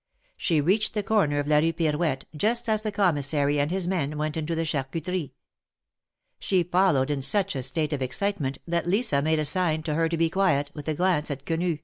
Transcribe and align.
She 0.35 0.61
reached 0.61 0.95
the 0.95 1.03
corner 1.03 1.37
of 1.37 1.45
la 1.45 1.59
Rue 1.59 1.73
Pirouette 1.73 2.25
just 2.35 2.67
as 2.67 2.81
the 2.81 2.91
Commissary 2.91 3.59
and 3.59 3.69
his 3.69 3.87
men 3.87 4.17
went 4.17 4.35
into 4.35 4.55
the 4.55 4.65
charcuterie. 4.65 5.33
She 6.39 6.63
followed 6.63 7.11
in 7.11 7.21
such 7.21 7.55
a 7.55 7.61
state 7.61 7.93
of 7.93 8.01
excitement 8.01 8.57
that 8.67 8.87
Lisa 8.87 9.21
made 9.21 9.37
a 9.37 9.45
sign 9.45 9.83
to 9.83 9.93
her 9.93 10.09
to 10.09 10.17
be 10.17 10.31
quiet, 10.31 10.71
with 10.73 10.87
a 10.87 10.95
glance 10.95 11.29
at 11.29 11.45
Quenu. 11.45 11.77